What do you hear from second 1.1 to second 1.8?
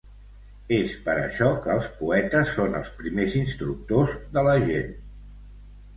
això que